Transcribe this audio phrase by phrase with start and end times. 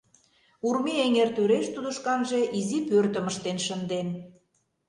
[0.67, 4.07] Урми эҥер тӱреш тудо шканже изи пӧртым ыштен шынден.